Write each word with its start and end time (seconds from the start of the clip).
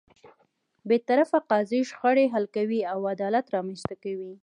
بېطرفه 0.89 1.39
قاضی 1.49 1.81
شخړې 1.89 2.25
حل 2.33 2.45
کوي 2.55 2.81
او 2.91 2.99
عدالت 3.13 3.45
رامنځته 3.55 3.95
کوي. 4.03 4.33